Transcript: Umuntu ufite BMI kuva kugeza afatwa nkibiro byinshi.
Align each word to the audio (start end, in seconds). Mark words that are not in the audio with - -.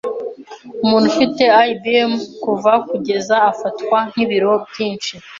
Umuntu 0.83 1.05
ufite 1.11 1.43
BMI 1.81 2.19
kuva 2.43 2.71
kugeza 2.89 3.35
afatwa 3.51 3.97
nkibiro 4.09 4.51
byinshi. 4.69 5.13